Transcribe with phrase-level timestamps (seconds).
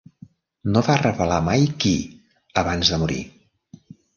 [0.75, 1.93] No va revelar mai qui
[2.65, 3.21] abans de morir.